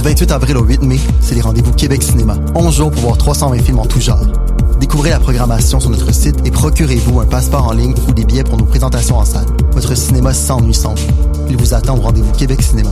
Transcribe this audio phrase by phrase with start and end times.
[0.00, 2.34] Du 28 avril au 8 mai, c'est les rendez-vous Québec Cinéma.
[2.54, 4.24] 11 jours pour voir 320 films en tout genre.
[4.80, 8.42] Découvrez la programmation sur notre site et procurez-vous un passeport en ligne ou des billets
[8.42, 9.44] pour nos présentations en salle.
[9.72, 11.06] Votre cinéma s'ennuie sans vous.
[11.50, 12.88] Il vous attend au rendez-vous Québec Cinéma.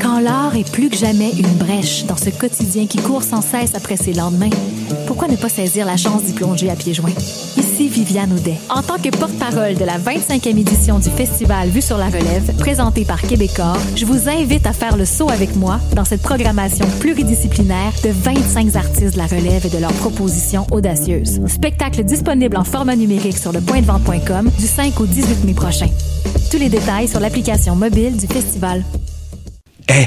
[0.00, 3.74] Quand l'art est plus que jamais une brèche dans ce quotidien qui court sans cesse
[3.74, 4.50] après ses lendemains,
[5.08, 7.10] pourquoi ne pas saisir la chance d'y plonger à pieds joints?
[7.82, 8.58] Viviane Audet.
[8.70, 13.04] En tant que porte-parole de la 25e édition du festival Vue sur la relève, présenté
[13.04, 17.92] par Québecor, je vous invite à faire le saut avec moi dans cette programmation pluridisciplinaire
[18.04, 21.40] de 25 artistes de la relève et de leurs propositions audacieuses.
[21.48, 25.88] Spectacle disponible en format numérique sur le pointdevente.com du 5 au 18 mai prochain.
[26.50, 28.84] Tous les détails sur l'application mobile du festival.
[29.90, 30.06] Eh,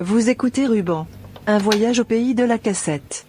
[0.00, 1.08] Vous écoutez Ruban.
[1.48, 3.26] Un voyage au pays de la cassette.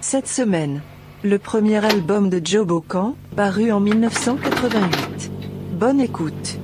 [0.00, 0.80] Cette semaine,
[1.24, 5.32] le premier album de Joe Bocan, paru en 1988.
[5.72, 6.59] Bonne écoute.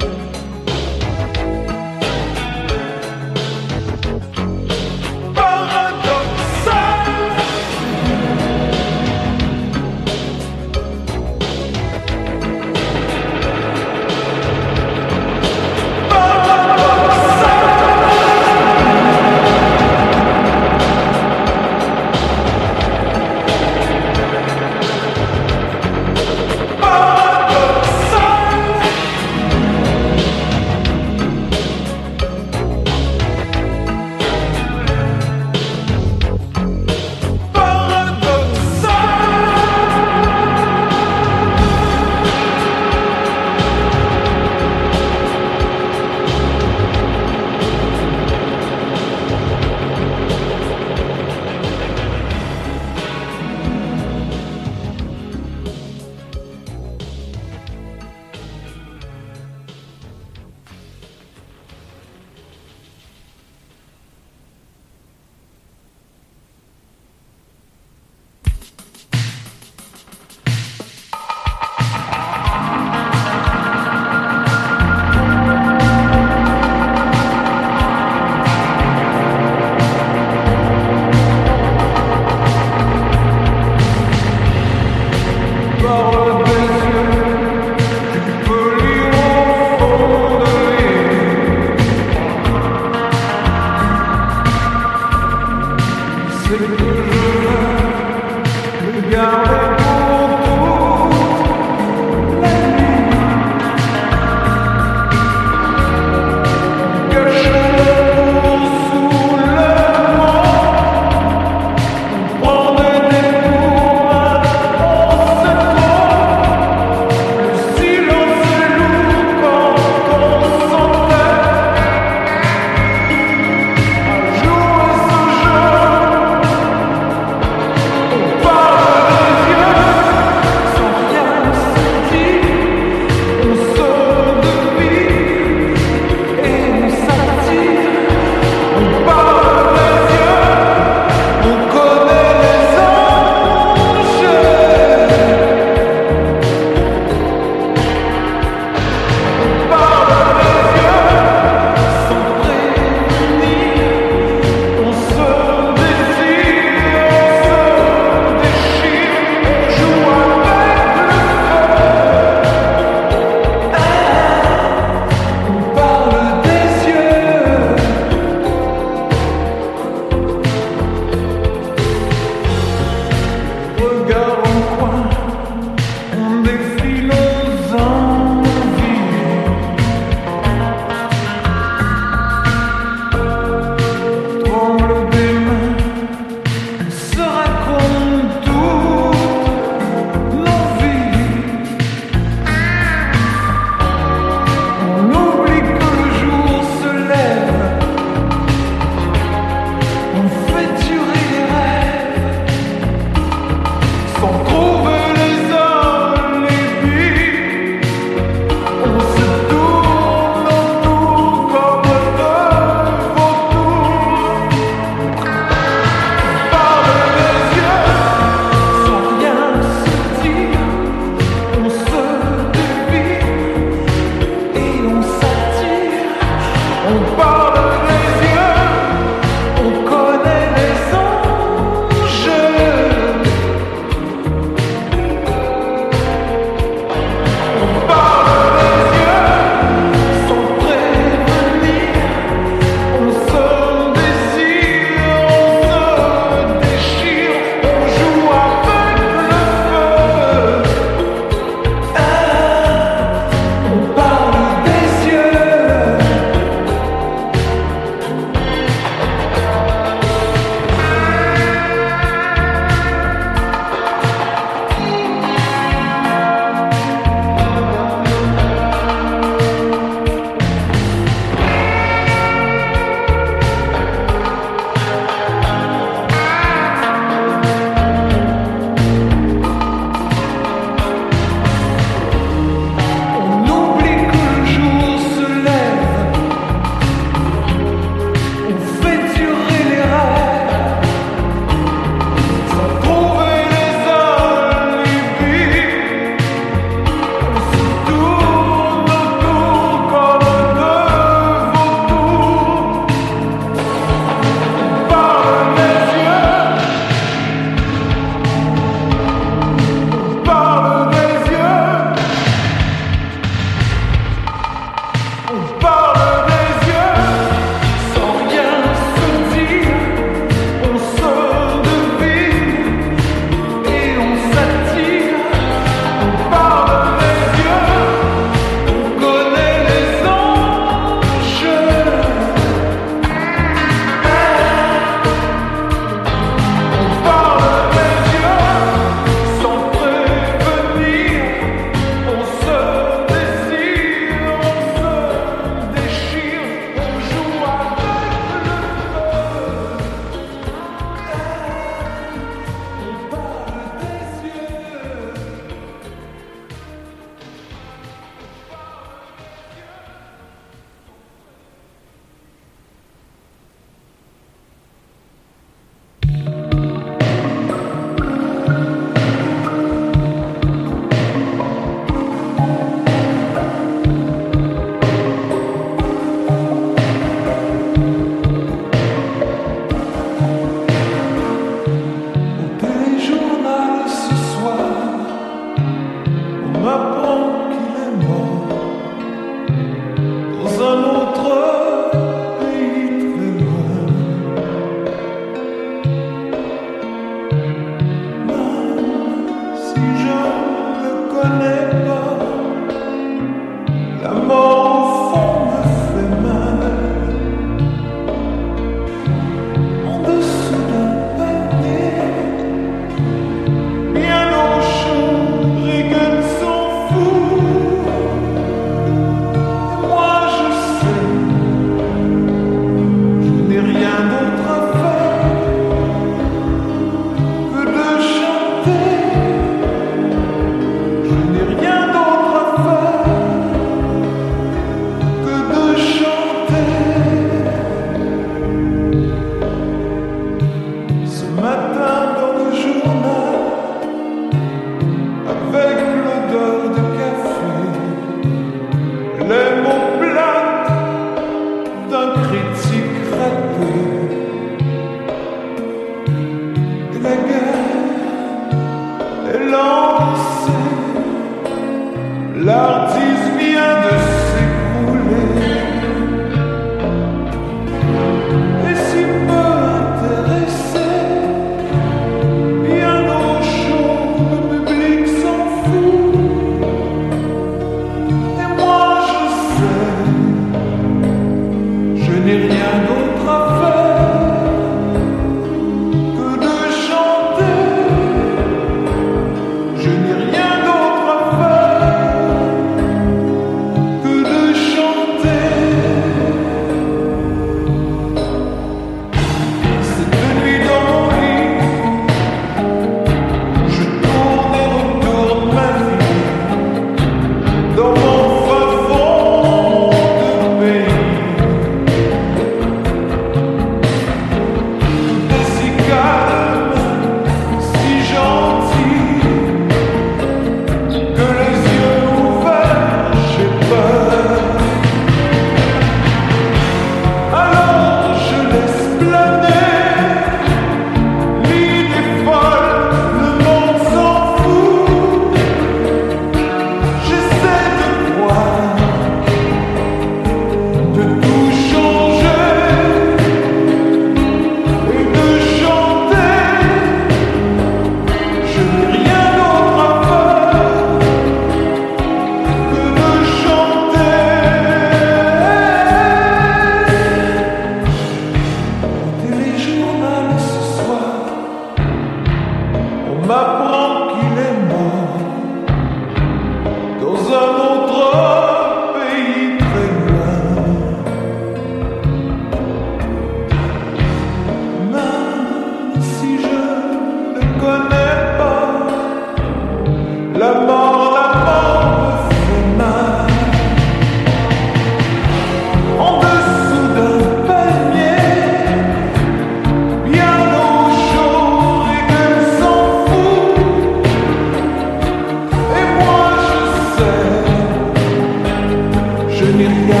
[599.61, 600.00] Hallelujah.